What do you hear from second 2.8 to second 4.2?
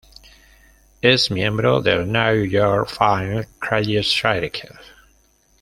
Film Critics